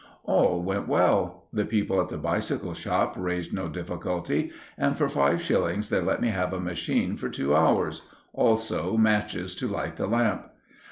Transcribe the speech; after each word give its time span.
All 0.23 0.63
went 0.63 0.87
well. 0.87 1.43
The 1.53 1.63
people 1.63 2.01
at 2.01 2.09
the 2.09 2.17
bicycle 2.17 2.73
shop 2.73 3.13
raised 3.15 3.53
no 3.53 3.69
difficulty, 3.69 4.51
and 4.75 4.97
for 4.97 5.07
five 5.07 5.43
shillings 5.43 5.89
they 5.91 6.01
let 6.01 6.21
me 6.21 6.29
have 6.29 6.53
a 6.53 6.59
machine 6.59 7.17
for 7.17 7.29
two 7.29 7.55
hours—also 7.55 8.97
matches 8.97 9.53
to 9.57 9.67
light 9.67 9.97
the 9.97 10.07
lamp. 10.07 10.49